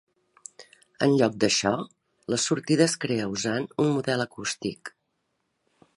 [1.07, 1.73] En lloc d'això,
[2.35, 4.95] la sortida es crea usant un model acústic.